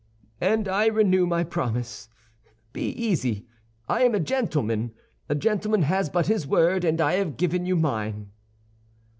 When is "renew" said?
0.87-1.27